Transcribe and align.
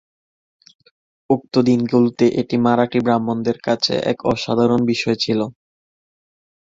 উক্ত 1.29 1.53
দিনগুলোতে 1.67 2.25
এটি 2.41 2.55
মারাঠি 2.65 2.99
ব্রাহ্মণদের 3.05 3.57
কাছে 3.67 3.93
এক 4.11 4.17
অসাধারণ 4.31 4.81
বিষয় 4.91 5.17
ছিল। 5.23 5.39